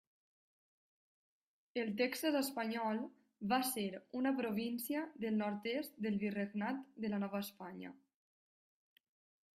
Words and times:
El 1.81 1.91
Texas 1.99 2.37
Espanyol 2.39 3.03
va 3.53 3.61
ser 3.73 3.85
una 4.21 4.33
província 4.41 5.05
del 5.27 5.39
nord-est 5.45 6.03
del 6.07 6.21
Virregnat 6.27 6.83
de 7.05 7.13
la 7.13 7.21
Nova 7.27 7.47
Espanya. 7.49 7.97